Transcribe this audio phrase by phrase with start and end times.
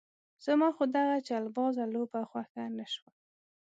[0.45, 3.11] زما خو دغه چلبازه لوبه خوښه نه شوه.